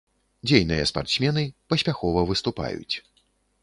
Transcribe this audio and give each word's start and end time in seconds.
Дзейныя 0.51 0.87
спартсмены, 0.91 1.45
паспяхова 1.75 2.27
выступаюць. 2.33 2.95